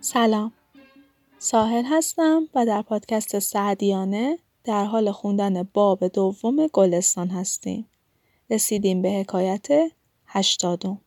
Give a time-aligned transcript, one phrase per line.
[0.00, 0.52] سلام
[1.38, 7.88] ساحل هستم و در پادکست سعدیانه در حال خوندن باب دوم گلستان هستیم.
[8.50, 9.68] رسیدیم به حکایت
[10.26, 11.00] هشتادم.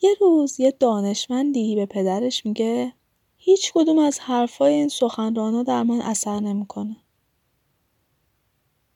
[0.00, 2.92] یه روز یه دانشمندی به پدرش میگه
[3.36, 6.96] هیچ کدوم از حرفای این سخنرانا در من اثر نمی‌کنه.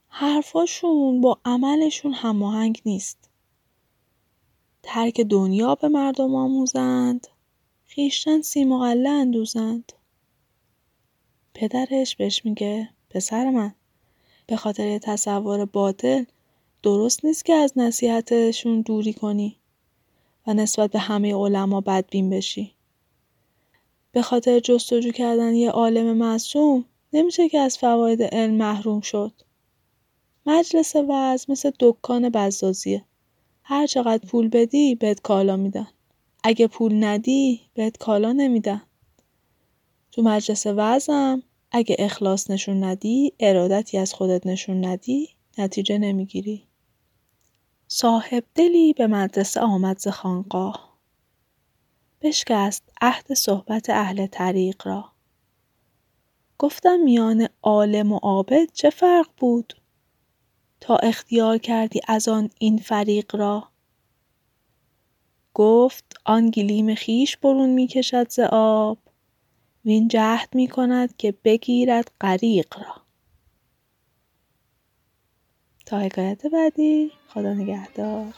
[0.08, 3.30] حرفاشون با عملشون هماهنگ نیست.
[4.82, 7.26] ترک دنیا به مردم آموزند
[7.84, 9.92] خیشتن سیمقله اندوزند.
[11.54, 13.74] پدرش بهش میگه پسر من
[14.46, 16.24] به خاطر تصور باطل
[16.82, 19.59] درست نیست که از نصیحتشون دوری کنی
[20.46, 22.74] و نسبت به همه علما بدبین بشی.
[24.12, 29.32] به خاطر جستجو کردن یه عالم معصوم نمیشه که از فواید علم محروم شد.
[30.46, 33.04] مجلس وعظ مثل دکان بزازیه.
[33.62, 35.88] هر چقدر پول بدی بهت کالا میدن.
[36.44, 38.82] اگه پول ندی بهت کالا نمیدن.
[40.12, 46.62] تو مجلس وعظم اگه اخلاص نشون ندی ارادتی از خودت نشون ندی نتیجه نمی‌گیری.
[47.92, 50.98] صاحب دلی به مدرسه آمد ز خانقاه.
[52.20, 55.12] بشکست عهد صحبت اهل طریق را.
[56.58, 59.74] گفتم میان عالم و عابد چه فرق بود؟
[60.80, 63.68] تا اختیار کردی از آن این فریق را.
[65.54, 68.98] گفت آن گلیم خیش برون می کشد ز آب
[69.84, 73.09] وین جهد می کند که بگیرد غریق را
[75.90, 77.12] تا حکایت بعدی.
[77.28, 78.34] خدا نگهدار.